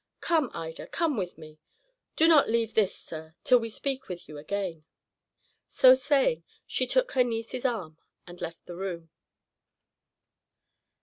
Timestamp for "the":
8.65-8.75